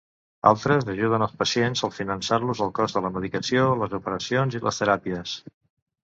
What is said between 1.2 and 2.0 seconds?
als pacients al